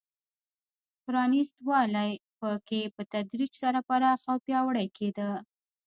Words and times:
پرانېست 1.03 1.55
والی 1.69 2.11
په 2.39 2.49
کې 2.67 2.81
په 2.95 3.01
تدریج 3.13 3.51
سره 3.63 3.79
پراخ 3.87 4.21
او 4.31 4.37
پیاوړی 4.45 4.87
کېده. 4.97 5.29